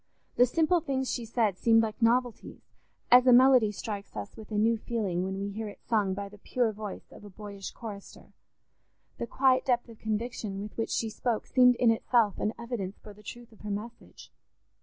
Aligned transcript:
The 0.35 0.47
simple 0.47 0.79
things 0.81 1.11
she 1.11 1.25
said 1.25 1.59
seemed 1.59 1.83
like 1.83 2.01
novelties, 2.01 2.63
as 3.11 3.27
a 3.27 3.31
melody 3.31 3.71
strikes 3.71 4.15
us 4.15 4.35
with 4.35 4.49
a 4.51 4.57
new 4.57 4.75
feeling 4.75 5.23
when 5.23 5.37
we 5.39 5.49
hear 5.49 5.67
it 5.67 5.79
sung 5.87 6.15
by 6.15 6.27
the 6.27 6.39
pure 6.39 6.71
voice 6.71 7.11
of 7.11 7.23
a 7.23 7.29
boyish 7.29 7.69
chorister; 7.69 8.33
the 9.19 9.27
quiet 9.27 9.63
depth 9.63 9.87
of 9.89 9.99
conviction 9.99 10.59
with 10.59 10.75
which 10.75 10.89
she 10.89 11.11
spoke 11.11 11.45
seemed 11.45 11.75
in 11.75 11.91
itself 11.91 12.39
an 12.39 12.51
evidence 12.57 12.97
for 12.97 13.13
the 13.13 13.21
truth 13.21 13.51
of 13.51 13.59
her 13.61 13.69
message. 13.69 14.31